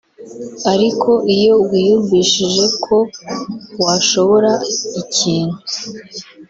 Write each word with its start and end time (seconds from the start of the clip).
Ariko 0.73 1.09
iyo 1.35 1.53
wiyumvishije 1.69 2.63
ko 2.85 2.97
washobora 3.83 4.51
ikintu 5.01 5.57